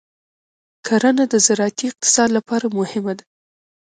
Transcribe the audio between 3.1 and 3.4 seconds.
ده.